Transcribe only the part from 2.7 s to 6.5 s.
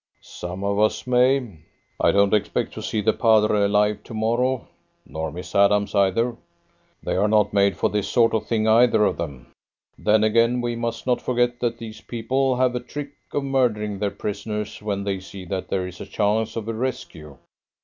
to see the padre alive to morrow, nor Miss Adams either.